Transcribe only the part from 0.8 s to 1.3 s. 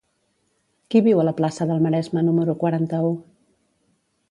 Qui viu a